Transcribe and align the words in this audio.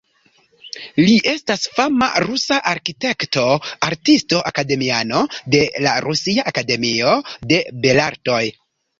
Li 0.99 1.15
estas 1.31 1.65
fama 1.73 2.05
rusa 2.23 2.55
arkitekto, 2.71 3.43
artisto, 3.87 4.39
akademiano 4.51 5.19
de 5.57 5.61
la 5.89 5.93
Rusia 6.07 6.47
Akademio 6.53 7.13
de 7.53 7.61
Belartoj. 7.85 8.41